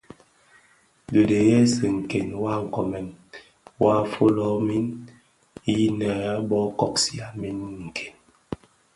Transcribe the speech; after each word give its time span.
Dhi 1.11 1.21
dhesi 1.29 1.85
nken 1.99 2.29
wa 2.43 2.53
nkonen 2.63 3.07
waa 3.81 4.01
folomin 4.13 4.85
innë 5.75 6.11
bo 6.49 6.59
kosigha 6.79 7.27
min 7.39 7.57
nken. 7.85 8.13